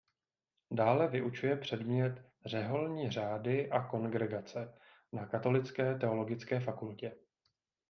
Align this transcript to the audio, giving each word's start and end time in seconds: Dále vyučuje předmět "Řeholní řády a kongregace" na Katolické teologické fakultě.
Dále 0.71 1.07
vyučuje 1.07 1.57
předmět 1.57 2.23
"Řeholní 2.45 3.11
řády 3.11 3.69
a 3.71 3.81
kongregace" 3.87 4.73
na 5.13 5.25
Katolické 5.25 5.95
teologické 5.95 6.59
fakultě. 6.59 7.15